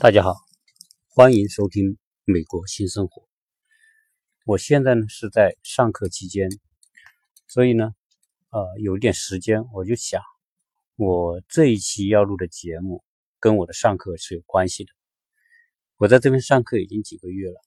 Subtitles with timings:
[0.00, 0.34] 大家好，
[1.08, 3.28] 欢迎收听美国新生活。
[4.46, 6.48] 我现在呢是在上课期间，
[7.46, 7.94] 所以呢，
[8.48, 10.22] 呃，有一点时间，我就想，
[10.96, 13.04] 我这一期要录的节目
[13.40, 14.92] 跟我的上课是有关系的。
[15.98, 17.60] 我在这边上课已经几个月了，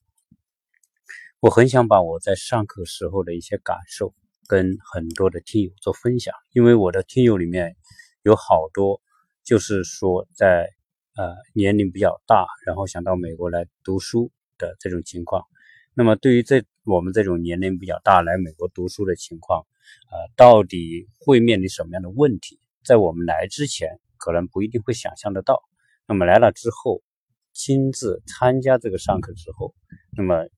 [1.38, 4.12] 我很想把我在上课时候的一些感受
[4.48, 7.76] 跟很多的听友做分享，因为我的听友里面
[8.22, 9.00] 有好多
[9.44, 10.68] 就是说在。
[11.16, 15.44] 呃，年龄比较大，然后想到美国来读书的这种情况，
[15.94, 19.64] 那么对于这我们这种年龄比较大来美国读书的情况，
[20.10, 22.58] 呃，到底会面临什么样的问题？
[22.84, 25.62] 在我们来之前，可能不一定会想象得到。
[26.06, 27.02] 那么来了之后，
[27.52, 29.74] 亲自参加这个上课之后，
[30.16, 30.48] 那么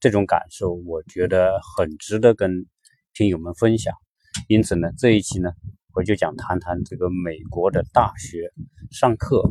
[0.00, 2.66] 这种感受，我觉得很值得跟
[3.14, 3.94] 听友们分享。
[4.48, 5.52] 因此呢，这一期呢，
[5.94, 8.52] 我就想谈谈这个美国的大学
[8.90, 9.42] 上课。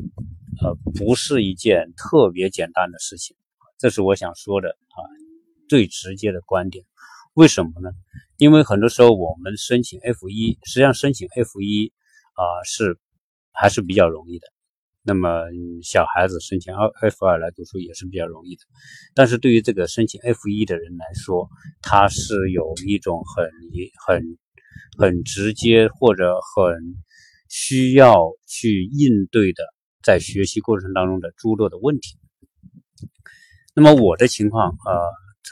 [0.62, 3.38] 呃，不是一件特别简单的事情，
[3.78, 5.00] 这是我想说的啊，
[5.70, 6.84] 最直接的观点。
[7.34, 7.92] 为什么呢？
[8.36, 11.94] 因为很多时候我们申请 F 一，实际上申请 F 一
[12.34, 13.00] 啊是
[13.54, 14.48] 还是比较容易的。
[15.02, 15.46] 那么
[15.82, 18.64] 小孩子申请二 F 二来读书也是比较容易的。
[19.16, 21.48] 但是对于这个申请 F 一的人来说，
[21.82, 23.50] 他是有一种很
[24.06, 24.38] 很
[24.98, 26.76] 很直接或者很
[27.50, 29.64] 需要去应对的。
[30.02, 32.18] 在学习过程当中的诸多的问题。
[33.76, 34.96] 那么我的情况啊，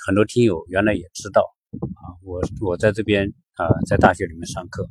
[0.06, 4.90] 很多听友原来也知道啊，我我在这边啊，在大学里面上课，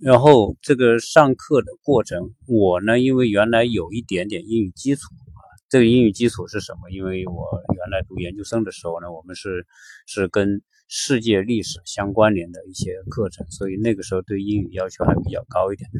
[0.00, 5.00] 然后这个上课的过程，我呢，因为原来有一点点英语基础，
[5.68, 6.90] 这个英语基础是什么？
[6.90, 9.66] 因为我原来读研究生的时候呢，我们是
[10.06, 10.62] 是跟。
[10.88, 15.90] 世界历史相关联的一些课程，所以那个时候对英语要求还比较高一点。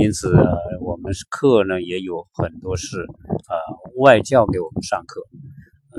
[0.00, 0.34] 因此，
[0.80, 3.54] 我们课呢也有很多是啊
[3.98, 5.22] 外教给我们上课。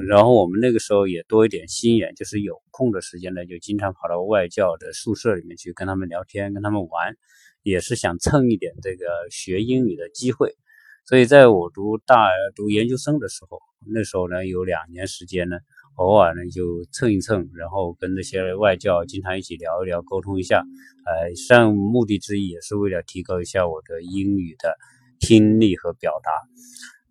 [0.10, 7.16] 然后我们那个时候也多一点心眼，就是有空的时间呢，就经常跑到外教的宿舍里面去跟他们聊天、跟他们玩，
[7.62, 10.58] 也是想蹭一点这个学英语的机会。
[11.06, 13.60] 所以在我读大读研究生的时候，
[13.94, 15.58] 那时候呢有两年时间呢。
[15.96, 20.64] 偶尔呢就蹭一蹭，然后跟那些外教经常一起聊一聊，沟通一下。
[21.06, 24.76] 呃，实际上目的之一也是为了提高一下我的英语的
[25.20, 26.32] 听力和表达。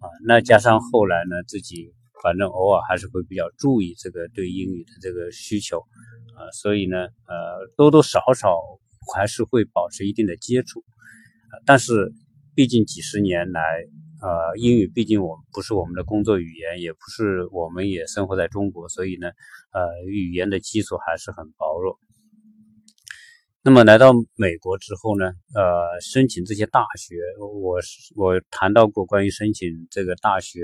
[0.05, 1.93] 啊，那加上后来呢，自己
[2.25, 5.79] 反正偶尔还是会比较注意这个对英语的这个需求。
[6.35, 6.99] 啊，所以呢，
[7.29, 8.59] 呃，多多少少
[9.15, 10.83] 还是会保持一定的接触。
[11.65, 12.13] 但是
[12.55, 13.63] 毕竟几十年来。
[14.23, 19.27] 呃，英语毕竟我不是我们的工作语言，也不是我们也生活在中国，所以呢，
[19.73, 21.99] 呃，语言的基础还是很薄弱。
[23.65, 27.81] 那么来到美国之后呢，呃，申请这些大学，我
[28.15, 30.61] 我谈到过关于申请这个大学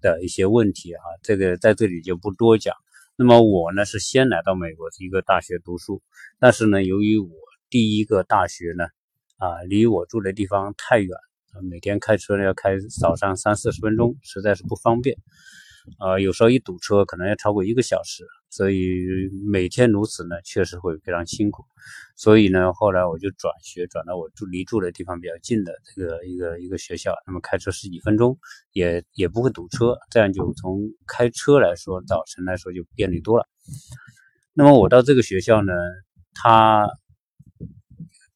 [0.00, 2.74] 的一些问题啊，这个在这里就不多讲。
[3.14, 6.02] 那么我呢是先来到美国一个大学读书，
[6.40, 7.30] 但是呢，由于我
[7.70, 8.86] 第一个大学呢，
[9.36, 11.08] 啊，离我住的地方太远。
[11.62, 15.16] 每天开车呢要开早上三四十分钟，实在是不方便。
[16.00, 19.06] 呃，有时候一堵车可能要超过一个小时，所以
[19.48, 21.62] 每天如此呢，确实会非常辛苦。
[22.16, 27.14] 所以呢，后来我就转学，转到我住离住的地方比较近的这个一个一个学校。
[27.24, 28.36] 那么开车十几分钟，
[28.72, 33.46] 也也不会堵车，这样就从开车来说，早晨来说就便利多了。
[34.54, 35.72] 那么我到这个学校呢，
[36.34, 36.88] 它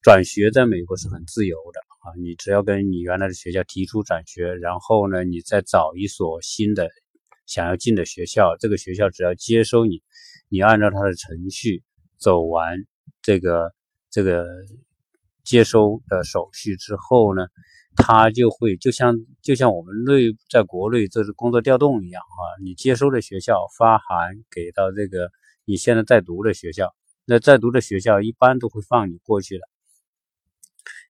[0.01, 1.90] 转学在美国是很自由的。
[2.01, 6.89] 啊，你只要跟你原来的学校提出转学，然后呢，你再找一所新的
[7.45, 10.01] 想要进的学校，这个学校只要接收你，
[10.49, 11.83] 你按照他的程序
[12.17, 12.75] 走完
[13.21, 13.71] 这个
[14.09, 14.47] 这个
[15.43, 17.45] 接收的手续之后呢，
[17.95, 25.29] 他就会就像就像我们内在国内这是工作调动一样啊，你接收的学校发函给到这个
[25.65, 26.95] 你现在在读的学校，
[27.25, 29.70] 那在读的学校一般都会放你过去的。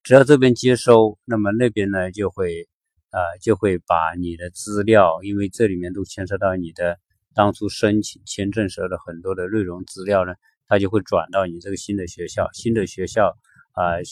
[0.02, 2.68] 只要这边接收，那么那边呢就会，
[3.10, 6.98] 呃，就会把你的资料，因为这里面都牵涉到你的
[7.34, 10.34] 当初申请签证时候的很多的内容资料呢，
[10.66, 12.50] 他就会转到你这个新的学校。
[12.52, 13.36] 新的学校
[13.74, 14.02] 啊，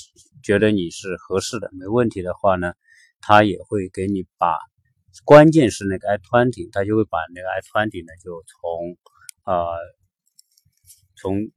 [0.44, 2.72] 觉得你是合适的、没问题的话呢，
[3.20, 4.60] 他也会给你把，
[5.25, 8.96] 关键是那个 I-20，他就会把那个 I-20 呢就从，
[9.44, 9.76] 呃，
[11.16, 11.50] 从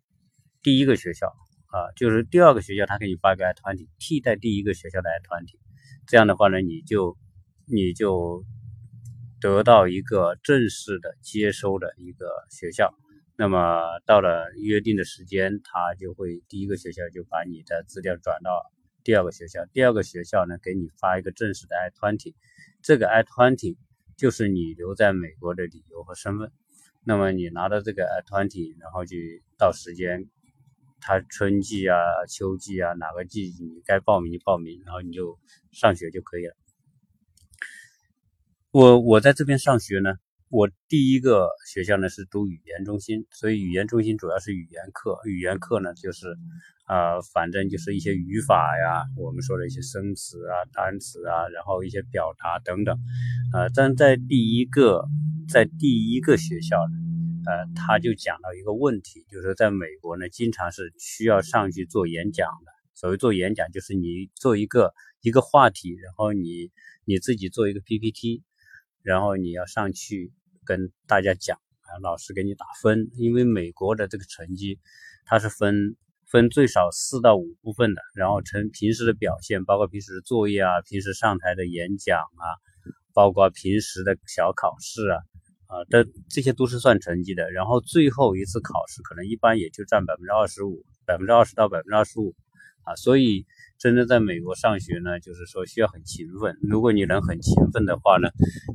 [0.63, 1.31] 第一个学校。
[1.73, 5.59] 啊，就是第二个学校，他给你发个 I 团体替代第一个学校的 I 团体，
[6.05, 7.17] 这样的话呢，你就
[7.65, 8.45] 你就
[9.41, 12.93] 得到一个正式的接收的一个学校。
[13.35, 18.71] 那么到了约定的时间，他就会第一个学校就把你的资料转到
[19.03, 22.35] 第二个学校，第二个学校呢给你发一个正式的 I 团体，
[22.83, 23.79] 这个 I 团体
[24.15, 26.51] 就是你留在美国的理由和身份。
[27.03, 30.29] 那么你拿到这个 I-20，然后去到时间，
[31.03, 31.95] 它春季啊、
[32.29, 35.37] 秋季啊哪个季你该报名就报名，然后你就
[35.71, 36.55] 上学就可以了。
[38.71, 40.15] 我我在这边上学呢。
[40.55, 45.19] 我第一个学校呢是读语言中心，所以语言中心主要是语言课。
[45.25, 46.27] 语言课呢就是，
[46.85, 52.99] 啊，反正就是一些语法呀，我们说的一些生词啊、单词啊，然后一些表达等等。
[53.51, 55.03] 呃，但在第一个，
[55.49, 56.93] 在第一个学校呢，
[57.45, 62.71] 呃，他就讲到一个问题，就是在美国呢，经常是需要上去做演讲的。
[62.93, 66.71] 所谓做演讲，就是你做一个一个话题，然后你
[67.05, 68.43] 你自己做一个 PPT，
[69.01, 70.31] 然后你要上去。
[70.65, 74.79] 跟大家讲啊，老师给你打分，因为美国的这个成绩，
[75.25, 82.45] 它是分分最少四到五部分的，然后成平时的表现，包括平时的作业啊，平时上台的演讲啊，
[83.13, 85.19] 包括平时的小考试啊，
[85.73, 87.51] 啊，这这些都是算成绩的。
[87.51, 92.35] 然后最后一次考试可能一般也就占百分之二十五，百分之二十到百分之二十五
[92.83, 93.45] 啊，所以。
[93.79, 96.55] 真正在美国上学呢，就是说需要很勤奋。
[96.61, 98.29] 如果你能很勤奋的话呢，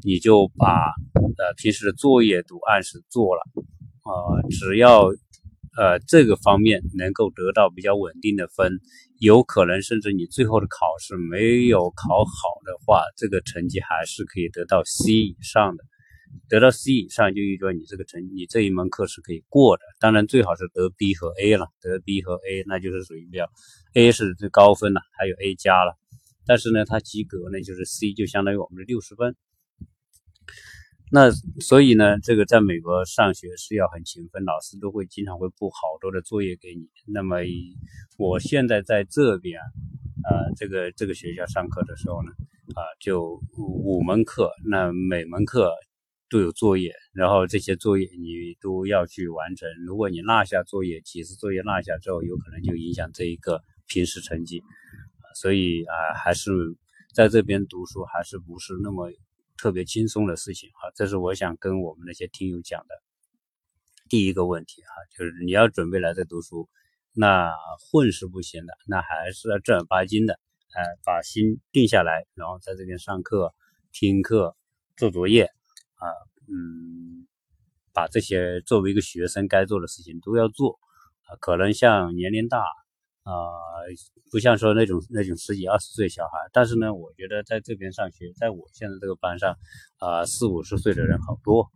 [0.05, 0.93] 你就把
[1.39, 3.41] 呃平时的作业都按时做了，
[4.03, 4.13] 啊，
[4.51, 5.07] 只要
[5.79, 8.81] 呃这个方面能够得到比较稳定的分，
[9.19, 15.85] 有可能甚至你最后的考试没有考好的话，这个成绩还是可以得到 C 以上的。
[16.49, 23.51] 得到 C 以上就意味着你这个成你这一门课是可以过的，当然最好是得 B 和 A 了，得 B 和 A 那就是属于比较
[23.95, 25.97] A 是最高分了，还有 A 加了，
[26.47, 29.37] 但是呢，它及格呢就是 C，就相当于我们的六十分。
[31.11, 31.31] 那
[31.61, 36.89] 所以呢，这个在美国上学是要很勤奋，老师都会经常会布好多的作业给你。
[37.07, 37.39] 那么
[38.19, 39.61] 我现在在这边，
[40.25, 42.31] 呃，这个这个学校上课的时候呢，
[42.75, 45.73] 啊，就五门课，那每门课。
[46.31, 49.69] 都有作业，然后这些作业你都要去完成。
[49.87, 54.63] 如果你落下作业，几次作业落下之后，有可能就影响这一个平时成绩。
[55.35, 56.51] 所以啊，还是
[57.15, 59.11] 在这边读书还是不是那么
[59.57, 60.93] 特别轻松的事情啊。
[60.95, 62.95] 这是我想跟我们那些听友讲的
[64.11, 66.69] 第一个问题哈，就是你要准备来这读书，
[67.15, 67.53] 那
[67.91, 70.39] 混是不行的，那还是要正儿八经的，
[70.75, 73.55] 哎，把心定下来，然后在这边上课、
[73.93, 74.57] 听课、
[74.97, 75.51] 做作业。
[75.99, 76.09] 啊，
[76.49, 77.27] 嗯，
[77.93, 80.79] 把这些作为一个学生该做的事情都要做
[81.27, 81.37] 啊。
[81.41, 82.59] 可能像年龄大
[83.23, 83.35] 啊，
[84.31, 89.55] 不像说那种那种十几二十岁小孩，但是呢，我觉得在这边上学，在我现在这个班上
[89.99, 91.71] 啊，四五十岁的人好多，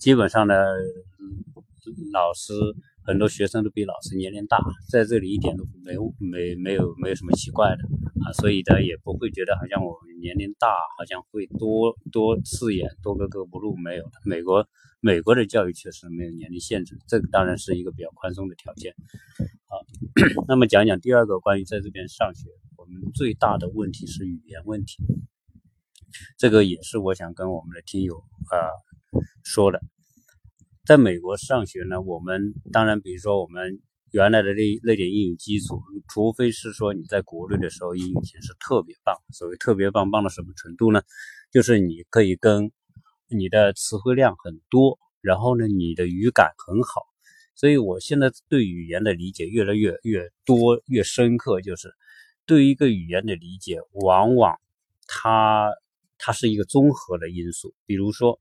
[0.00, 0.54] 基本上呢，
[2.12, 2.52] 老师。
[3.04, 4.58] 很多学生都比老师年龄大，
[4.90, 7.82] 在这里一点都没没没有没有什么奇怪的
[8.24, 14.04] 啊，所以呢也不会觉得好像我年龄大，好像会多多刺眼、多格格不入，没有。
[14.24, 14.66] 美国
[15.00, 18.94] 美国的教育确实没有年龄限制，这个当然是一个比较宽松的条件。
[19.66, 19.84] 好，
[20.48, 22.48] 那么讲讲第二个关于在这边上学，
[22.78, 25.04] 我们最大的问题是语言问题，
[26.38, 28.56] 这个也是我想跟我们的听友啊
[29.42, 29.82] 说的。
[30.86, 41.00] 在美国上学呢，我们当然，比如说我们原来的那那点英语基础，除非是说你在国内的时候英语其实特别棒，所谓特别棒，棒到什么程度呢？
[41.50, 42.70] 就是你可以跟
[43.30, 47.00] 你的词汇量很多，然后呢，你的语感很好。
[47.54, 51.94] 所以我现在对语言的理解越来越越多越深刻，就是
[52.44, 54.60] 对一个语言的理解，往往
[55.06, 55.70] 它
[56.18, 58.38] 它是一个综合的因素，比如说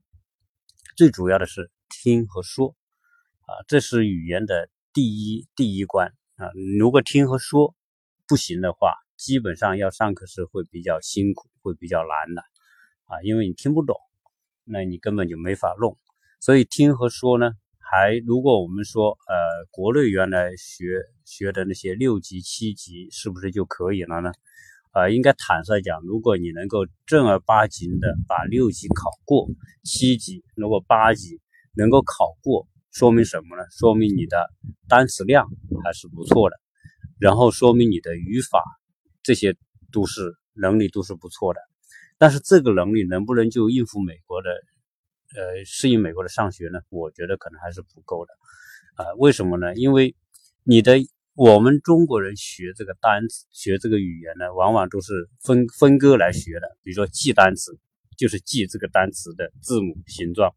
[0.97, 1.71] 最主要的是。
[2.01, 2.75] 听和说，
[3.41, 6.07] 啊，这是语言的第一第一关
[6.37, 6.49] 啊。
[6.79, 7.75] 如果听和说
[8.27, 12.41] 不行的话，基本上要上课是会比较辛苦，会比较难的
[13.05, 13.95] 啊，因为你听不懂，
[14.65, 15.97] 那你根本就没法弄。
[16.41, 20.85] 所以听和说呢，还如果我们说，呃，国内原来学
[21.23, 24.31] 学的那些六级、七级，是不是就可以了呢？
[24.91, 29.47] 啊，应该坦率讲，如果你能够正儿八经的把六级考过，
[29.83, 31.39] 七级如果八级。
[31.75, 33.63] 能够考过，说明什么呢？
[33.71, 34.49] 说明你的
[34.87, 35.47] 单词量
[35.83, 36.59] 还是不错的，
[37.19, 38.63] 然后说明你的语法
[39.23, 39.55] 这些
[39.91, 41.59] 都是能力都是不错的。
[42.17, 44.49] 但是这个能力能不能就应付美国的，
[45.35, 46.79] 呃，适应美国的上学呢？
[46.89, 48.33] 我觉得可能还是不够的。
[48.95, 49.73] 啊，为什么呢？
[49.75, 50.15] 因为
[50.63, 50.97] 你的
[51.33, 56.77] 我们中国人学这个单词、学这个语言呢，往往都是分分割来学的。
[56.83, 57.79] 比如说记单词，
[58.15, 60.53] 就是记这个单词的字母形状。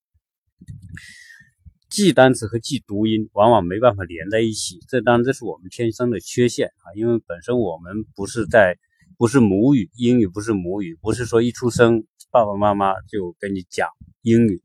[1.89, 8.77] 记单词和记读音往往没办法连在一起，这当然这是我们天生的缺陷啊，因为本身我们不是在
[9.17, 13.89] 不是母语，英语不是母语，不是说一出生爸爸妈妈就跟你讲
[14.21, 14.61] 英语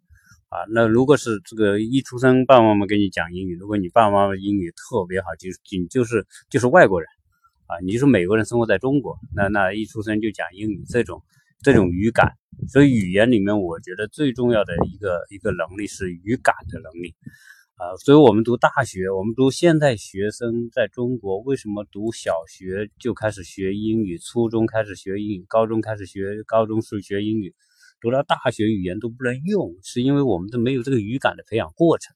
[0.50, 0.66] 啊。
[0.74, 7.08] 那如果是这个一出生爸爸妈妈跟你讲英语，如果你爸爸妈妈英语特别好，就是你就是就是外国人
[7.68, 11.24] 啊，你是美国人生活在中国，那那一出生就讲英语，这种
[11.64, 12.38] 这种语感。
[12.68, 17.16] 所以语言里面，我觉得最重要的一个一个能力是语感的能力。
[17.76, 27.56] 啊，所以我们读大学，我们读现在学生在中国为什么读小学就开始学英语，初中开始学英语，高中开始学高中是学英语，
[28.00, 32.16] 读到大学语言都不能用，是因为我们都没有这个语感的培养过程。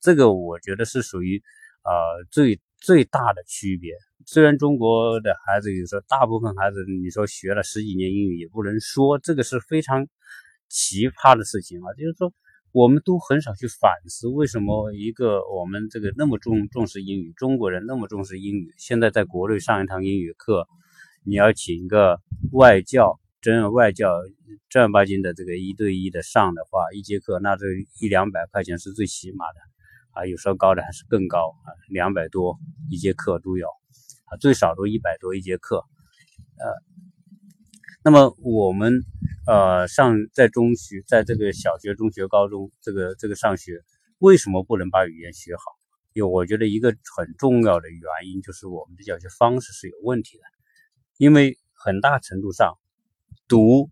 [0.00, 1.40] 这个我觉得是属于
[1.84, 1.92] 呃
[2.32, 3.94] 最最大的区别。
[4.26, 10.06] 虽然中国的孩子有时候大部分孩子你说学了十几年英语也不能说，这个是非常
[10.68, 12.32] 奇葩的事情啊，就是说。
[12.72, 20.68] 我们都很少去反思，为什么一个我们这个那么重重视英语，中国人那么重视英语，现在在国内上一堂英语课，
[21.24, 22.20] 你要请个
[22.52, 24.10] 外教，真外教
[24.68, 27.64] 正儿八经的这个一对一的上的话，一节课那这
[27.98, 29.60] 一两百块钱是最起码的，
[30.16, 32.58] 啊，有时候高的还是更高啊，两百多
[32.90, 33.68] 一节课都有，
[34.24, 35.84] 啊，最少都一百多一节课，
[36.58, 36.64] 呃。
[38.02, 39.02] 那么我们，
[39.48, 43.82] 呃，上在中学，在这个小学、中学、高中，这个这个上学，
[44.18, 45.62] 为什么不能把语言学好？
[46.12, 48.00] 因为我觉得一个很重要的原
[48.32, 50.44] 因就是我们的教学方式是有问题的，
[51.16, 52.78] 因为很大程度上，
[53.48, 53.90] 读、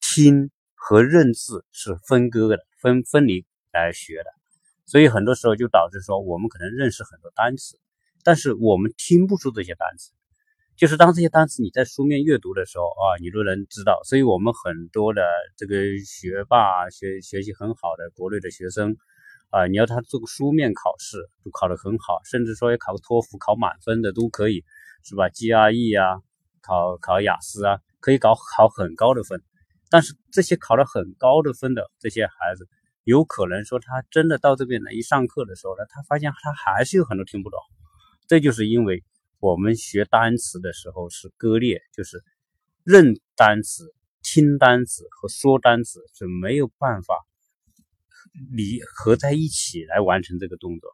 [0.00, 4.30] 听和认字是分割的、分分离来学的，
[4.88, 7.78] 所以很多时候就导致说，我们可能认识很多单词，
[8.24, 10.12] 但是我们听不出这些单词。
[10.76, 14.00] 就是当这些单词你在书面阅读的时候啊，你都能知道。
[14.04, 15.22] 所以，我们很多的
[15.58, 15.74] 这个
[16.06, 18.96] 学霸、学学习很好的国内的学生
[19.50, 24.64] 啊，你要他做个书面考试都考得很好，甚至说要考个托福考满分的都可以，
[25.04, 26.22] 是吧？GRE 啊，
[26.62, 29.42] 考考雅思啊，可以搞考很高的分。
[29.90, 32.68] 但是这些考了很高的分的这些孩子，
[33.08, 37.58] 有可能说他真的到这边来一上课的时候呢，他发现他还是有很多听不懂。
[38.26, 39.04] 这就是因为。
[39.40, 42.24] 我们学单词的时候是割裂，就是
[42.82, 47.14] 认单词、听单词和说单词是没有办法
[48.52, 50.90] 你合在一起来完成这个动作，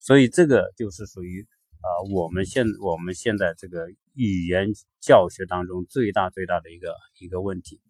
[0.00, 1.46] 所以这个就是属于
[1.78, 4.66] 啊我们现我们现在这个语言
[5.00, 7.80] 教学当中最大最大的一个一个问题。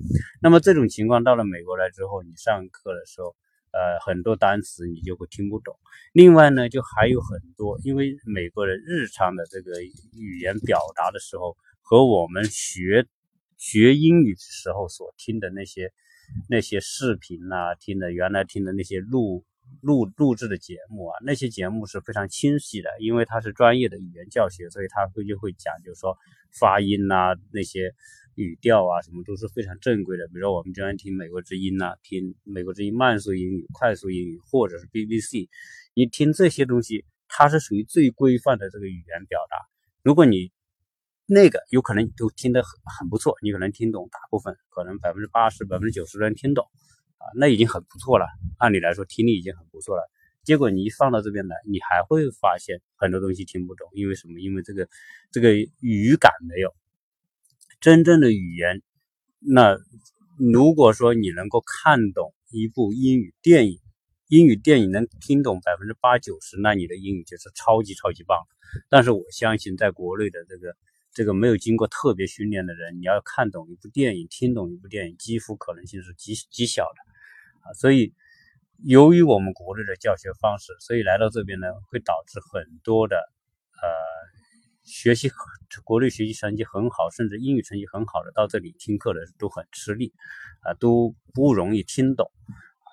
[0.43, 3.35] 那么这种情况到了美国来之后，你上课的时候。
[3.77, 5.77] 呃，很多单词你就会听不懂。
[6.15, 9.83] 另外呢，就还有很多，因为美国人日常的这个
[10.15, 13.07] 语言表达的时候，和我们学
[13.59, 15.93] 学英语的时候所听的那些
[16.49, 19.45] 那些视频呐，听的原来听的那些录
[19.83, 26.17] 录录制的节目啊，那些节目是非常清晰的，因为它是专业的语言教学，所以他会就会讲，就是说
[26.59, 27.93] 发音呐那些。
[28.37, 30.29] 语调啊，什么都是非常正规的。
[30.29, 35.49] 比如说，我们经常听美国之音呐，听美国之音慢速英语、快速英语，或者是 BBC，
[35.95, 39.57] 你听这些东西，它是属于最规范的这个语言表达。
[40.03, 40.53] 如果你
[41.27, 46.65] 那个有可能都听得很很不错，你可能听懂大部分，可能百分之八十、百分之九十都能听懂
[47.19, 48.27] 啊，那已经很不错了。
[48.59, 50.09] 按理来说，听力已经很不错了。
[50.45, 54.39] 结果你一放到这边来，你还会发现很多东西听不懂，因为什么？
[54.41, 54.89] 因为这个
[55.33, 56.73] 这个语感没有。
[57.81, 58.83] 真正的语言，
[59.39, 59.77] 那
[60.39, 63.79] 如果说你能够看懂一部英语电影，
[64.29, 68.39] 英语电影能听懂百分之八九十，那你的英语就是超级超级棒。
[68.89, 70.75] 但是我相信，在国内的这个
[71.13, 77.73] 这个没有经过特别训练的人，你要看懂一部电影，听懂一部电影，几乎可能性是极极小的啊。
[77.75, 78.15] 所以，
[78.85, 83.17] 由于我们国内的教学方式，所以来到这边呢，会导致很多的
[83.83, 84.16] 呃。
[84.87, 85.29] 学习
[85.85, 90.15] 国内学习成绩很好，甚至英语成绩很好的到这里听课的都很吃力，
[90.61, 92.31] 啊，都不容易听懂，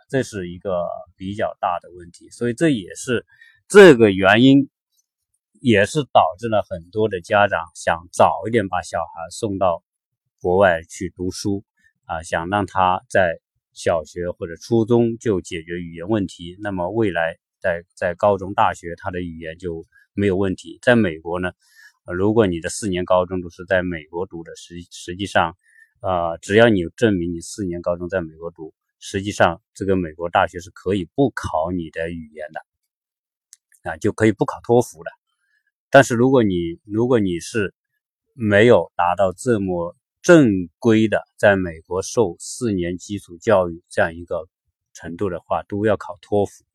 [0.09, 2.29] 这是一个比较大的问题。
[2.31, 3.27] 所以这也是
[3.67, 4.69] 这个原因，
[5.61, 9.83] 也是导致了很多的家长想早一点把小孩送到
[10.41, 11.63] 国外去读书，
[12.05, 13.39] 啊，想让他在
[13.71, 20.79] 小学或者初中就解决语言问题，那么未来在在高中、大学他的语言就没有问题。
[20.81, 21.51] 在美国呢？
[22.11, 25.55] 如果你的四年高中都是在美国读的，实实际上，
[26.01, 35.11] 啊，只要你证明你四年高中在美国读，实际上这个美国大学是可以不考你的语言的，啊，就可以不考托福的。
[35.89, 37.73] 但是如果你如果你是
[38.33, 44.49] 没有达到这么正规的在美国受四年基础教育这样一个
[44.93, 46.65] 程度的话，都要考托福，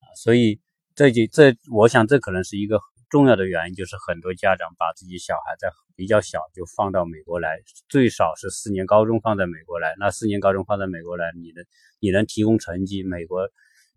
[0.00, 0.58] 啊，所以
[0.96, 2.80] 这就这，我想这可能是一个。
[3.08, 9.94] 重要的原因就是很多家长把自己小孩在比较小就放到美国来，最少是四年高中放在美国来。
[9.98, 11.64] 那四年高中放在美国来，你的
[12.00, 13.48] 你能提供成绩，美国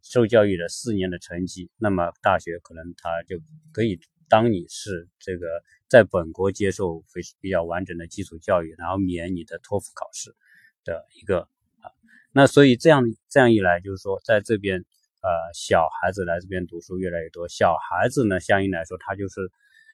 [0.03, 3.39] 受教育的四年的成绩，那么大学可能他就
[3.73, 3.99] 可以
[4.29, 5.47] 当你是这个
[5.87, 10.35] 在本国接受非比较完整的基础教育，然后免你的托福考试
[10.83, 11.41] 的一个
[11.81, 11.89] 啊。
[12.31, 14.85] 那所以这样这样一来，就是说在这边。
[15.21, 17.49] 呃，小孩子来这边读书越来越多。
[17.49, 19.51] 小孩子呢，相应来说，他就是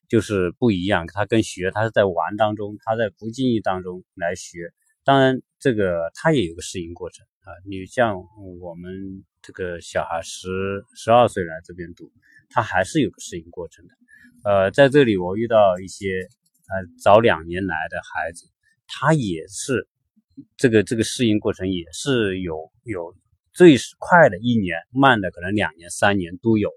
[0.08, 1.08] 就是不一样。
[1.08, 4.72] 他跟学，他是在玩当中，他在不经意当中来学。
[5.04, 7.50] 当然，这个他也有个适应过程啊。
[7.68, 8.18] 你像
[8.62, 10.48] 我们这个小孩十
[10.96, 12.12] 十二岁来这边读，
[12.50, 13.94] 他还是有个适应过程的。
[14.44, 16.28] 呃，在这里我遇到一些
[16.70, 18.48] 呃早两年来的孩子，
[18.86, 19.88] 他也是
[20.56, 23.16] 这个这个适应过程也是有有。
[23.56, 26.70] 最快的一年，慢的可能两年、三年都有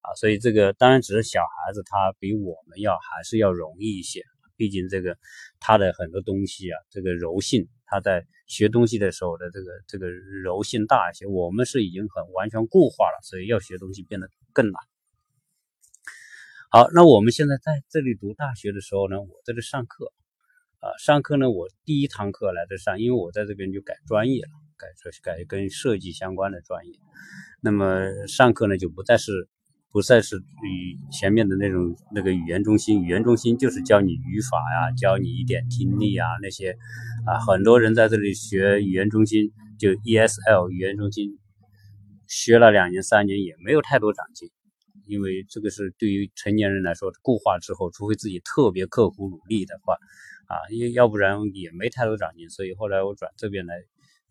[0.00, 4.22] 啊，所以这个当然只是小孩子，他比我们要还是要容易一些，
[4.56, 5.18] 毕竟这个
[5.60, 14.80] 他的很多东西啊，这个柔性，他在学东西的时候的这个这个柔性大一些，我们是已经很完全固化了，所以要学东西变得更难。
[16.70, 20.12] 好，那我们现在在这里读大学的时候呢，我在这上课
[20.80, 24.65] 啊，上课呢，我第一堂课来这上，因为我在这边就改专业了。
[24.78, 26.92] 改设改跟设计相关的专业，
[27.60, 29.48] 那么上课呢就不再是
[29.90, 36.76] 不再是与前面的那种那个语言中心，语言中心就是教你语法呀，教你一点听力啊那些
[37.26, 41.38] 啊，很多人在这里学语言中心就 ESL 语言中心
[42.28, 44.50] 学了两年三年也没有太多长进，
[45.06, 49.94] 因为这个是对于成年人来说固化之后，除非自己特别刻苦努力的话
[50.46, 53.74] 啊，要要不然也没太多长进，所以后来我转这边来。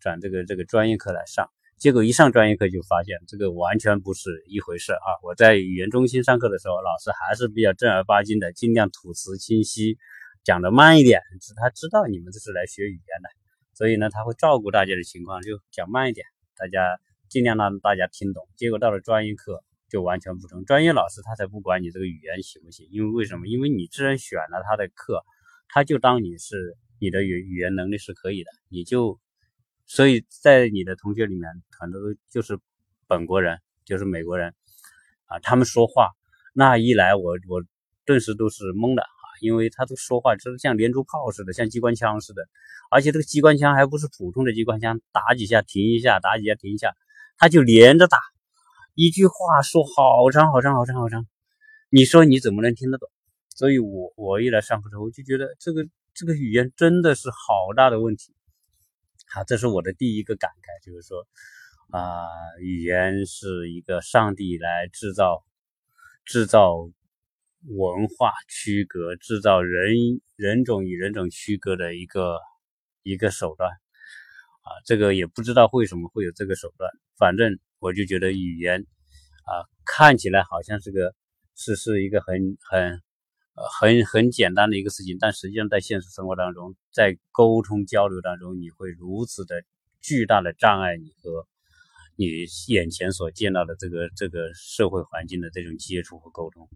[0.00, 5.08] 转这个这个专业课来上，结果一上专业课就发现这个完全不是一回事啊！
[5.22, 9.98] 我在语言中心上课的时候，老师还是比较正儿八经的，尽量吐词清晰，
[10.42, 13.28] 讲的慢一点，是他知道你们这是来学语言的，
[13.74, 18.48] 所以呢，他会照顾大家的情况，就讲慢一点，大家尽量让大家听懂。
[18.56, 23.46] 结果到了专业课就完全不同，专业老师他才不管你这个语言行不行，因为为什么？
[23.48, 25.22] 因为你既然选了他的课，
[25.68, 29.20] 他就当你是你的语语言能力是可以的，你就。
[29.86, 32.58] 所以在你的同学里面，很多都就是
[33.06, 34.52] 本国人，就是美国人
[35.26, 35.38] 啊。
[35.38, 36.10] 他们说话
[36.52, 37.62] 那一来，我我
[38.04, 42.42] 顿时都是懵的啊，因为他都说话就是像连珠炮似的，像机关枪似的。
[42.90, 46.94] 而且这个机关枪还不是普通的机关枪，打几下停一下，打几下停一下，
[47.38, 48.18] 他就连着打，
[48.94, 51.26] 一句话说好长好长好长好长。
[51.90, 53.08] 你说你怎么能听得懂？
[53.54, 58.35] 所以我我一来上课之后，我就觉得这个这个语言真的是好大的问题。
[59.28, 61.26] 好，这是我的第一个感慨，就是说，
[61.90, 62.26] 啊，
[62.60, 65.44] 语言是一个上帝来制造、
[66.24, 66.74] 制造
[67.64, 69.94] 文化区隔、制造人
[70.36, 72.38] 人种与人种区隔的一个
[73.02, 73.68] 一个手段。
[73.70, 81.14] 啊，这个也不知道为什么会有这个手段，反正我就觉得语言，啊，看起来好像是个
[81.54, 83.02] 是是一个很很。
[83.56, 89.64] 很很简单的一个事情，但实际上在现实生活当中，在沟通交流当中，你会如此的
[90.02, 91.48] 巨大的障碍你和
[92.16, 92.26] 你
[92.68, 96.68] 眼前所见到的这个这个社会环境的这种接触和沟通。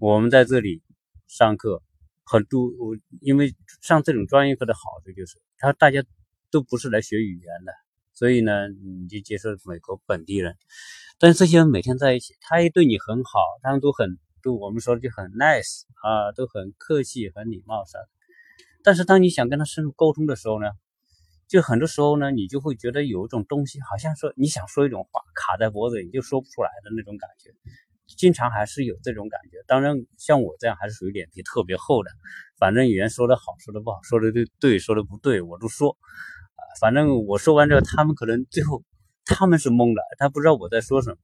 [0.00, 0.80] 我们在这里
[1.28, 1.82] 上课，
[2.24, 6.02] 很多我因为上这种专业课的好处就是，他大家
[6.50, 7.72] 都不是来学语言的，
[8.14, 10.56] 所以呢，你就接受美国本地人，
[11.18, 14.18] 但这些人每天在一起，他也对你很好，他们都很。
[14.42, 18.08] 都我们说就很 nice 啊，都很客气、很礼貌啥的。
[18.84, 20.70] 但是当你想跟他深入沟通的时候呢，
[21.48, 27.54] 就很多时候呢，你就会觉得有一种东西，好像说你想说一种话卡在脖子你就说不出来的那种感觉，
[28.16, 29.62] 经常还是有这种感觉。
[29.66, 32.10] 当然，像我这样还是属于脸皮特别厚的，
[32.58, 35.96] 反正语言说的好，说的不好，说的对对，说的不对，我都说
[36.56, 36.60] 啊。
[36.80, 38.82] 反正我说完之后，他们可能最后
[39.24, 41.18] 他们是懵的，他不知道我在说什么。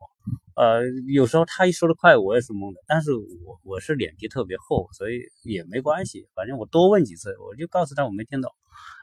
[0.58, 2.80] 呃，有时候他一说的快，我也是懵的。
[2.88, 6.26] 但是我我是脸皮特别厚，所以也没关系。
[6.34, 8.50] 反正我多问几次，我就告诉他我没听懂，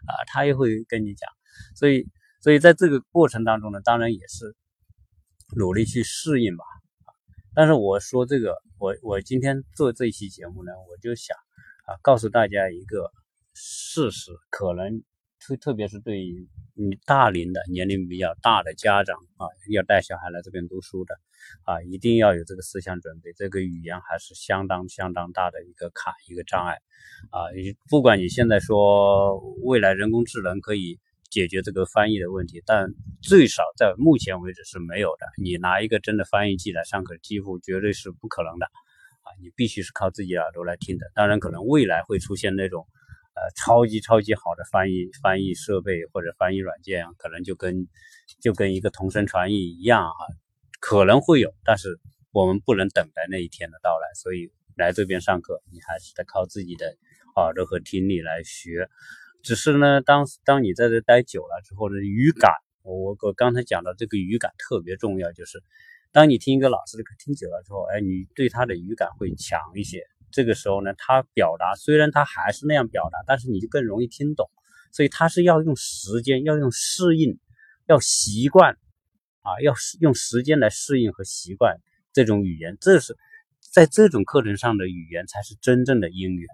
[0.06, 1.30] 啊，他也会跟你讲。
[1.74, 2.06] 所以，
[2.42, 4.54] 所以在这个过程当中呢，当然也是
[5.56, 6.66] 努力去适应吧。
[7.54, 11.38] 但是我说这个，我我今天做这期节目呢，我就想
[11.86, 13.10] 啊，告诉大家一个
[13.54, 15.02] 事实，可能。
[15.46, 21.16] 特特别是对于你大龄的年龄比较大的家长啊，要带小孩来这边读书的
[21.64, 23.32] 啊，一定要有这个思想准备。
[23.34, 26.80] 这个语言还是相当相当大的一个坎，一个障碍
[27.30, 27.52] 啊。
[27.56, 32.88] 你不管你现在说未来人工智能可以解决这个翻译的问题，但
[33.22, 35.28] 最少在目前为止是没有的。
[35.38, 41.12] 你拿一个真的翻译机来上课，几乎绝对是不可能的啊，你必须是靠自己耳朵来听的。
[41.14, 42.88] 当然，可能未来会出现那种
[43.36, 47.88] 呃超级超级好的翻译翻译设备或者翻译软件，可能就跟
[48.42, 50.16] 就跟一个同声传译一样啊，
[50.80, 52.00] 可能会有，但是
[52.32, 54.08] 我们不能等待那一天的到来。
[54.16, 56.96] 所以来这边上课，你还是得靠自己的
[57.36, 58.90] 耳朵和听力来学。
[59.44, 62.52] 只是呢，当当你在这待久了之后呢，语感，
[62.84, 65.62] 我我刚才讲的这个语感特别重要，就是
[66.12, 70.02] 当你听一个老师的课听久了之后，哎，你对他的语感会强一些。
[70.36, 74.50] 这个时候呢，他表达虽然他还是那样表达，但是你就更容易听懂。
[74.92, 77.40] 所以他是要用时间，要用适应，
[77.88, 78.74] 要习惯
[79.44, 81.78] 啊，要用时间来适应和习惯
[82.12, 82.78] 这种语言。
[82.82, 83.16] 这是
[83.62, 86.46] 在这种课程上的语言才是真正的英语。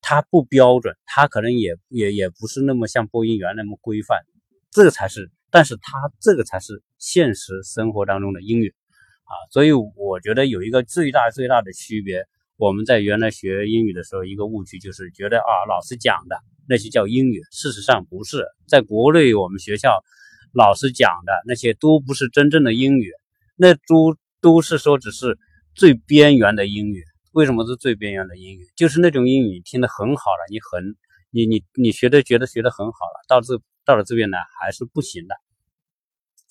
[0.00, 4.18] 它不标准，它可能也也也不是那么像播音员那么规范，
[4.72, 8.74] 这个才是，但是它这个才是现实生活当中的英语
[9.22, 16.36] 啊，所以我觉得有一个最大最大的区别，我们在原来学英语的时候，一个误区就是觉得啊，老师讲的
[16.68, 20.02] 那些叫英语，事实上不是，在国内我们学校
[20.52, 23.10] 老师讲的那些都不是真正的英语，
[23.56, 25.38] 那都都是说只是
[25.74, 27.02] 最边缘的英语。
[27.32, 28.68] 为什么是最边缘的英语？
[28.76, 30.94] 就是那种英语听得很好了，你很
[31.30, 35.34] 你你你学的觉得学得很好了，到这到了这边来还是不行的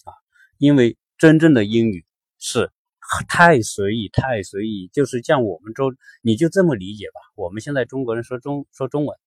[0.06, 0.12] 啊！
[0.58, 2.04] 因为真正的英语
[2.40, 2.72] 是
[3.28, 7.19] 太随意，太随意，就是像我们中你就这么理解吧。
[7.36, 9.17] 我们现在中国人说中说中文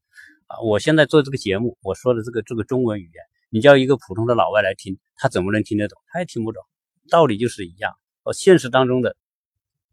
[0.47, 5.99] 啊，我现在做这个节目，我说的这个这个中文语言，你叫一个普通的老外来听，他怎么能听得懂？
[6.09, 6.62] 他也听不懂，
[7.11, 7.92] 道理就是一样。
[8.23, 9.16] 哦，现实当中的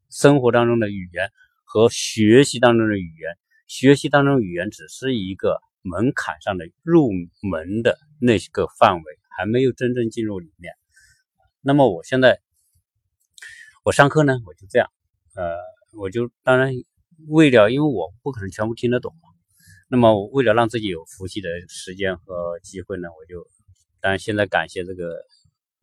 [0.10, 1.32] 生活当中的语言。
[1.74, 7.10] 和学习当中的语言，学习当中语言只是一个门槛上的入
[7.50, 10.74] 门的那个范围，还没有真正进入里面。
[11.62, 12.42] 那么我现在
[13.84, 14.90] 我上课呢，我就这样，
[15.36, 15.56] 呃，
[15.98, 16.74] 我就当然
[17.28, 19.30] 为了，因为我不可能全部听得懂嘛。
[19.88, 23.48] 那么为了让自己有复习的时间和机会呢，我就
[24.00, 25.26] 当然现在感谢这个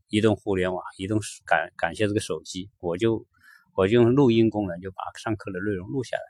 [0.09, 3.27] 移动互联网，移动感感谢这个手机，我就。
[3.75, 6.23] 我就用录音功能，就把上课的内容录下来，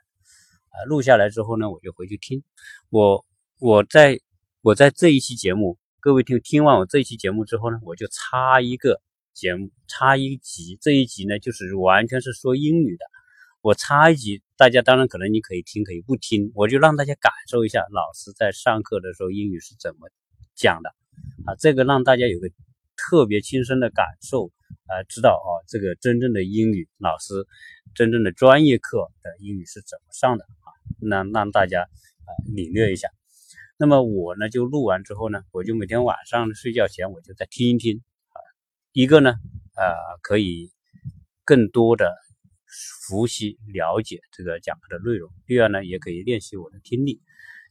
[0.69, 2.43] 啊，录下来之后呢，我就回去听。
[2.91, 3.25] 我
[3.57, 4.19] 我在
[4.61, 9.01] 我在这一期节目，各位听听完我这一期节目之后呢，我就插一个
[9.39, 10.77] 节目，插一集。
[10.81, 13.05] 这一集呢，就是完全是说英语的。
[13.61, 20.09] 我插一集，大家当然可能你可以听，可以不听，我就让大家感受一下老师在上课的时候英语是怎么
[20.55, 20.89] 讲的，
[21.45, 22.49] 啊，这个让大家有个
[22.97, 24.51] 特别亲身的感受。
[24.85, 27.45] 啊，知道啊，这个真正的英语老师，
[27.93, 30.69] 真正的专业课的英语是怎么上的啊？
[30.99, 33.07] 那让大家啊领略一下。
[33.77, 38.01] 那么我呢，就录完之后呢，我就每天晚上睡觉前我就再听一听。
[38.99, 39.31] 一个呢，
[39.77, 40.71] 呃，可以
[41.45, 42.13] 更多的
[42.67, 47.21] 熟悉了解这个讲课的内容；第二呢，也可以练习我的听力。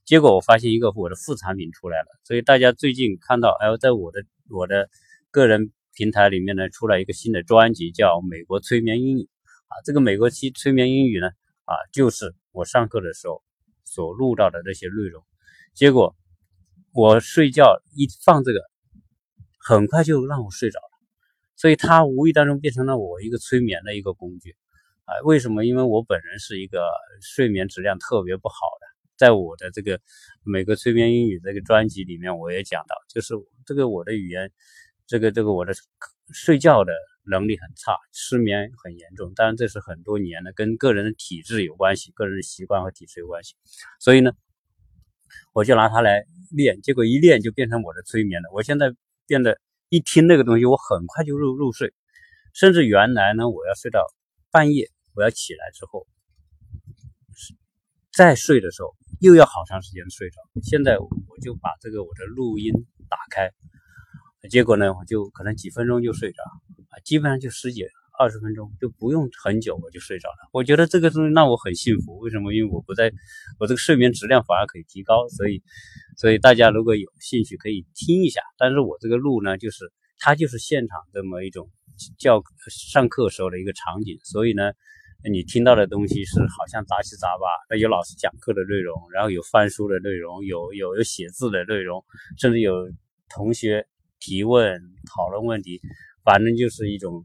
[0.06, 4.88] 结果我发现一个我的副产品出来了，所以大家最近看到，哎，在我的我的
[5.30, 5.70] 个人。
[5.94, 11.26] 平台里面呢出来一个新的专辑，叫《美国催眠英语》啊，这个美国期催眠英语呢
[11.64, 13.42] 啊，就是我上课的时候
[13.84, 15.24] 所录到的这些内容。
[15.74, 16.14] 结果
[16.92, 18.60] 我睡觉一放这个，
[19.58, 20.78] 很快就让我睡着，
[21.58, 24.56] 所以它无意当中变成了我一个催眠的一个工具
[25.04, 25.12] 啊。
[25.24, 25.66] 为什么？
[25.66, 26.88] 因为我本人是一个
[27.20, 28.86] 睡眠质量特别不好的，
[29.18, 29.98] 在我的这个
[30.42, 33.34] 《美国催眠英语》这个专辑里面，我也讲到，就是
[33.66, 34.50] 这个我的语言。
[35.10, 35.72] 这个这个我的
[36.34, 36.92] 睡觉的
[37.24, 43.54] 能力很差，失眠很严重，当然这是很多年的，跟个人的体质有关系，个人的习惯和体质有关系。
[43.98, 44.32] 所以呢，
[45.54, 48.50] 我就拿它来练，结果一练就变成我的催眠了。
[48.52, 48.94] 我现在
[49.26, 51.94] 变得一听那个东西，我很快就入入睡，
[52.54, 54.04] 甚至原来呢，我要睡到
[54.50, 56.06] 半夜，我要起来之后
[58.12, 60.36] 再睡的时候，又要好长时间睡着。
[60.62, 61.08] 现在我
[61.42, 62.72] 就把这个我的录音
[63.08, 63.50] 打开。
[64.50, 66.42] 结果呢，我就可能几分钟就睡着，
[66.90, 67.82] 啊，基本上就十几
[68.18, 70.50] 二十分钟，就不用很久我就睡着了。
[70.52, 72.18] 我觉得这个东西让我很幸福。
[72.18, 72.52] 为什么？
[72.52, 73.12] 因为我不在，
[73.58, 75.28] 我这个睡眠质量反而可以提高。
[75.28, 75.62] 所以，
[76.16, 78.40] 所以大家如果有兴趣可以听一下。
[78.58, 81.70] 但是我这个录呢，就是它就是现场这么一种
[82.18, 84.18] 教上课时候的一个场景。
[84.24, 84.72] 所以呢，
[85.30, 92.04] 你听到的东西是好像杂七杂八，那有老师讲课的内容，然后有翻书的内容，有有有写字的内容，
[92.36, 92.90] 甚至有
[93.28, 93.86] 同学。
[94.20, 94.82] 提问、
[95.14, 95.80] 讨论问题，
[96.24, 97.24] 反正就是一种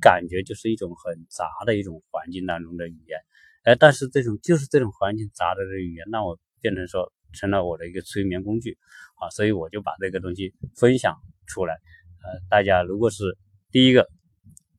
[0.00, 3.18] 感觉，就是一种很杂的一种环境当中的语言。
[3.64, 8.78] 哎，但是这种就是这种环境杂的这语言，让我变成说成了我的一个催眠工具
[9.20, 11.74] 啊，所以我就把这个东西分享出来。
[11.74, 13.36] 呃，大家如果是
[13.70, 14.08] 第一个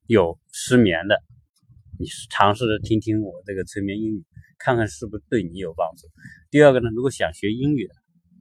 [0.08, 1.22] 有失眠的
[2.00, 4.26] 你尝试着听听我这个催眠英语，
[4.58, 6.08] 看看是不是对你有帮助。
[6.50, 7.94] 第二个呢，如果想学英语的，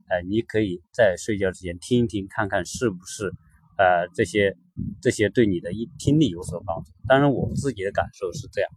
[0.07, 3.31] 哎，你可以在睡觉之前听一听，看看是不是
[3.79, 4.55] 呃这些
[5.01, 6.91] 这些对你的一听力有所帮助。
[7.07, 8.69] 当然，我自己的感受是这样，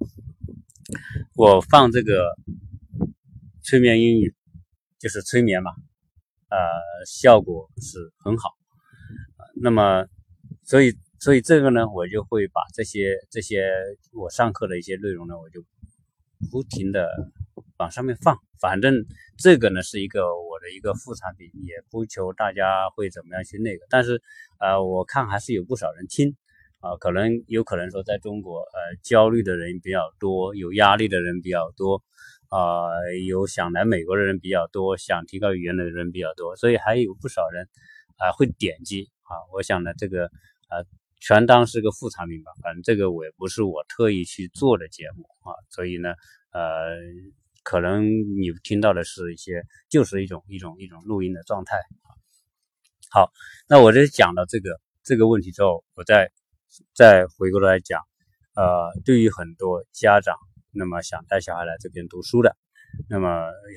[1.34, 2.32] 我放这个
[3.62, 4.32] 催眠英语，
[4.98, 5.72] 就是催眠嘛，
[6.48, 6.56] 呃，
[7.06, 8.50] 效果是很好。
[9.60, 10.06] 那么，
[10.64, 10.94] 所以。
[11.24, 13.70] 所以这个呢，我就会把这些这些
[14.12, 15.62] 我上课的一些内容呢，我就
[16.50, 17.08] 不停的
[17.82, 18.38] 往上面放。
[18.60, 18.94] 反正
[19.36, 23.84] 这个呢是一个我的一个副产品，也不求大家会怎么样去那个。
[23.90, 24.22] 但是
[24.60, 26.36] 呃，我看还是有不少人听
[26.78, 32.02] 啊，可能有可能说在中国呃焦虑的人比较多，有压力的人比较多
[32.48, 32.86] 啊，
[33.26, 37.68] 有想来美国的人比较多，想提高语言的人比较多，所以还有不少人
[38.18, 39.34] 啊会点击啊。
[39.52, 40.26] 我想呢，这个
[40.68, 40.86] 啊。
[41.24, 46.14] 全当是个副产品吧，反正这个我也不是我特意去做的节目啊，所以呢，
[46.50, 46.98] 呃，
[47.62, 51.76] 可能你听到的是一些，就是一种一种一种录音的状态
[53.10, 53.30] 好，
[53.68, 56.30] 那我这讲到这个这个问题之后，我再
[56.94, 58.00] 再回过头来讲，
[58.54, 60.34] 呃，对于很多家长，
[60.70, 62.56] 那么想带小孩来这边读书的，
[63.08, 63.28] 那么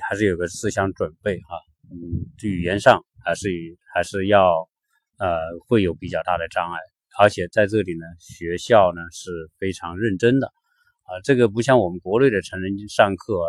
[0.08, 1.60] 还是有个思想准备哈，
[1.92, 3.50] 嗯，语言上还是
[3.94, 4.70] 还是要
[5.18, 6.80] 呃会有比较大的障碍。
[7.18, 10.54] 而且在这里呢，学校呢是非常认真的，
[11.06, 13.40] 啊，这个不像我们国内的成人上课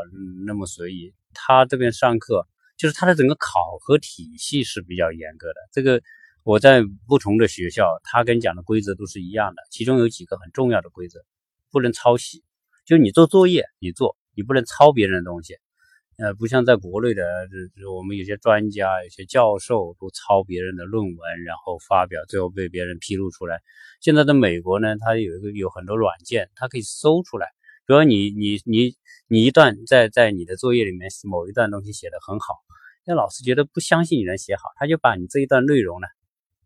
[0.47, 5.55] 那么随意，他这边上课就是他的整个考核体系是比较严格的。
[5.73, 6.03] 这个
[6.43, 11.21] 我在不同的学校，他跟你讲的规则都是一样的，其中有几个很重要的规则，
[11.71, 12.45] 不能抄袭，
[12.85, 15.57] 就你做作业你做，你不能抄别人的东西。
[16.19, 23.61] 呃，不像在国内的，这这我们有些专家、有些教授都抄别人的论文，然后发表，最后被别人披露出来。
[24.01, 27.49] 现在在美国呢，它有一个有很多软件，它可以搜出来。
[27.87, 28.95] 比如你你你
[29.29, 32.55] 你一段在在你的作业里面某一段东西写的很好，
[33.05, 36.07] 那老师觉得不相信你能写好，他就把你这一段内容呢，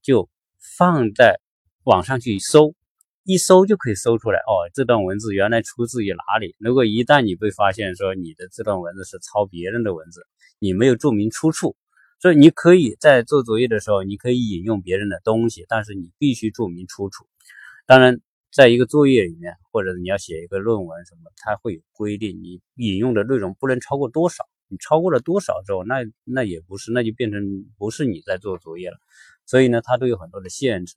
[0.00, 1.40] 就放在
[1.82, 2.76] 网上去搜。
[3.24, 6.56] 一搜就可以搜出来哦，这段文字原来出自于哪里？
[6.58, 10.26] 如果一旦你被发现说你的这段文字是抄别人的文字，
[10.58, 11.76] 你没有注明出处，
[12.18, 17.26] 所以你可以在做作业的时候，你可以引用别人的东西，但是你必须注明出处。
[17.86, 18.20] 当然，
[18.52, 24.44] 在一个作业里面，或者你要写一个论文什么，它会有规定，你引用的内容不能超过多少。
[24.68, 27.42] 你超过了多少之后，那那也不是，那就变成
[27.76, 28.98] 不是你在做作业了。
[29.44, 30.94] 所以呢，它都有很多的限制。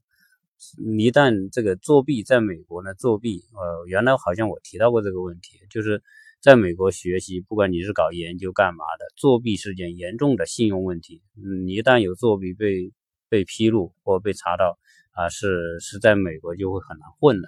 [0.77, 6.01] 一旦这个作弊，在美国呢，作弊，呃，原来好像我提到过这个问题，就是
[6.41, 11.21] 在美国学习，不管你是搞研究干嘛的，作弊是件严重的信用问题。
[11.37, 12.91] 嗯，一旦有作弊被
[13.29, 14.77] 被披露或被查到，
[15.11, 17.47] 啊，是是在美国就会很难混的。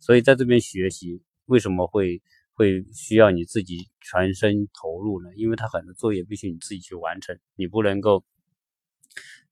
[0.00, 2.20] 所以在这边学习，为什么会
[2.52, 5.30] 会需要你自己全身投入呢？
[5.36, 8.24] 因为他很多作业必须你自己去完成，你不能够。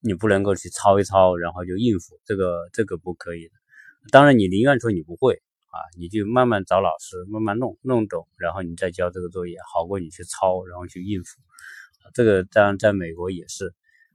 [0.04, 3.52] 你不能够去抄一抄，然后就应付这个，这个不可以的。
[4.10, 5.34] 当然，你宁愿说你不会
[5.70, 11.38] 啊，你就慢慢找老师，慢慢弄弄懂，然后你再交这个作业，好过你去抄，然后去应付。
[12.14, 13.72] 这个当然在美国也是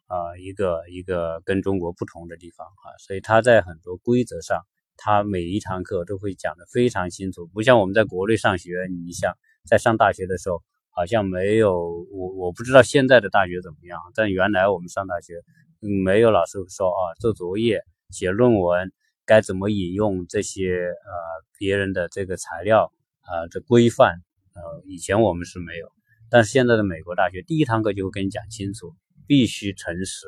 [0.08, 4.62] 啊，一个一个跟中国不同的地方啊，所以他在很多规则上，
[4.98, 9.34] 他每一堂课都会讲的非常清楚，不像我们在国内上学，你像
[9.66, 15.42] 在上大学的时候，好像没有我我不知道现在的大学怎么样，但原来我们上大学。
[15.80, 18.92] 没有老师说啊，做作业、写论文
[19.26, 21.12] 该怎么引用这些呃
[21.58, 24.22] 别人的这个材料啊，这规范
[24.56, 25.92] 呃以前我们是没有，
[26.30, 28.96] 但是现在的美国大学第一堂课就会跟你讲清楚，
[29.28, 30.26] 必须诚实，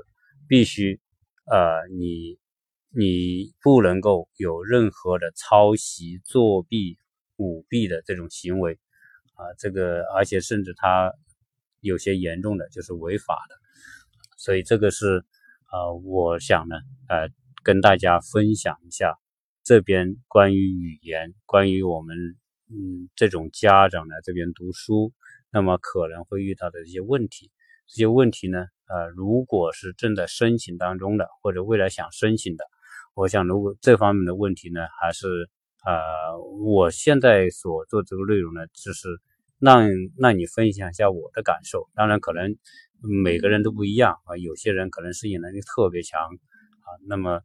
[0.47, 0.99] 必须
[1.45, 2.37] 呃你
[2.95, 6.97] 你不能够有任何的抄袭、作弊、
[7.37, 8.77] 舞弊的这种行为
[9.33, 11.11] 啊，这个而且甚至他
[11.79, 13.55] 有些严重的就是违法的，
[14.37, 15.25] 所以这个是。
[15.71, 16.77] 呃，我想呢，
[17.07, 17.29] 呃，
[17.63, 19.15] 跟大家分享一下
[19.63, 22.17] 这边关于语言，关于我们
[22.71, 25.13] 嗯这种家长来这边读书，
[25.51, 27.51] 那么可能会遇到的一些问题。
[27.85, 32.65] 这些问题呢，呃，如果是正在申请当中的，或者未来想申请的，
[33.13, 35.27] 我想如果这方面的问题呢，还是
[35.85, 39.07] 呃，我现在所做这个内容呢，就是
[39.59, 41.87] 让让你分享一下我的感受。
[41.93, 42.57] 当然可能。
[43.01, 46.87] 每个人都不一样啊，有些人可能适应能力特别强啊。
[47.07, 47.41] 那么，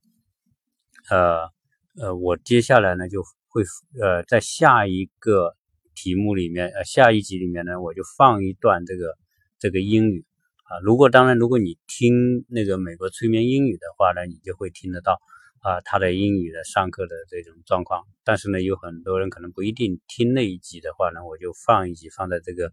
[1.10, 1.48] 呃
[1.96, 3.62] 呃，我接下来呢就会
[4.00, 5.54] 呃在下一个
[5.94, 9.14] 题目里面，呃下一集里面呢，我就放一段这个
[9.60, 10.24] 这个英语
[10.64, 10.80] 啊。
[10.82, 15.20] 如果当然，如果你听那个美国催眠英语的话呢，你就会听得到
[15.60, 18.02] 啊他的英语的上课的这种状况。
[18.24, 22.72] 但是呢，有很多人可能不一定听那一集的话呢，我就放一集放在这个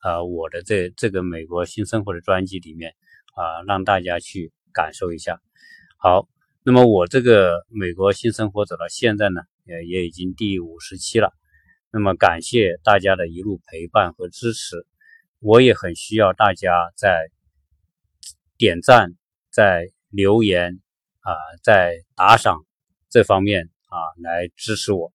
[0.00, 2.94] 啊我的这这个美国新生活的专辑里面
[3.34, 5.40] 啊，让大家去感受一下。
[5.96, 6.28] 好，
[6.62, 11.32] 那么我这个美国新生活走到现在呢，也也已经第五十期了。
[11.92, 14.86] 那么感谢大家的一路陪伴和支持，
[15.40, 17.30] 我也很需要大家在
[18.56, 19.14] 点赞、
[19.50, 20.80] 在留言
[21.20, 21.32] 啊、
[21.62, 22.64] 在打赏
[23.08, 25.12] 这方面啊来支持我，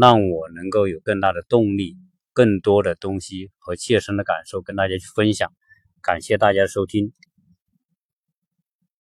[0.00, 1.96] 让我能够有更大的动力、
[2.32, 5.52] 更多的东西和切身的感受跟大家去分享。
[6.02, 7.12] 感谢大家收听。